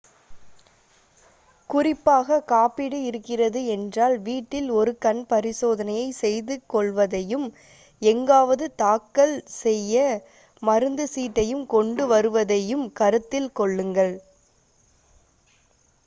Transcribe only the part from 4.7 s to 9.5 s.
ஒரு கண் பரிசோதனையை செய்துக் கொள்வதையும் எங்காவது தாக்கல்